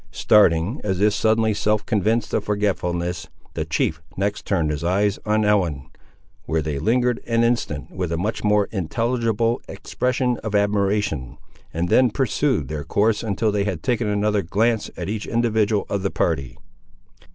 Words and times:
Starting, 0.09 0.81
as 0.83 0.99
if 0.99 1.13
suddenly 1.13 1.53
self 1.53 1.85
convicted 1.85 2.33
of 2.33 2.43
forgetfulness, 2.43 3.27
the 3.53 3.63
chief 3.65 4.01
next 4.17 4.47
turned 4.47 4.71
his 4.71 4.83
eyes 4.83 5.19
on 5.27 5.45
Ellen, 5.45 5.91
where 6.45 6.63
they 6.63 6.79
lingered 6.79 7.21
an 7.27 7.43
instant 7.43 7.91
with 7.91 8.11
a 8.11 8.17
much 8.17 8.43
more 8.43 8.67
intelligible 8.71 9.61
expression 9.67 10.37
of 10.37 10.55
admiration, 10.55 11.37
and 11.71 11.87
then 11.87 12.09
pursued 12.09 12.67
their 12.67 12.83
course 12.83 13.21
until 13.21 13.51
they 13.51 13.63
had 13.65 13.83
taken 13.83 14.07
another 14.07 14.41
glance 14.41 14.89
at 14.97 15.07
each 15.07 15.27
individual 15.27 15.85
of 15.87 16.01
the 16.01 16.09
party. 16.09 16.57